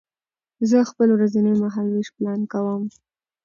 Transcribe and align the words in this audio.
زه 0.69 0.77
خپل 0.89 1.09
ورځنی 1.13 1.53
مهالوېش 1.63 2.07
پلان 2.15 2.41
کوم. 2.51 2.83